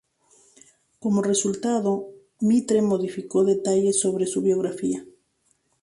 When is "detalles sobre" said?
3.45-4.25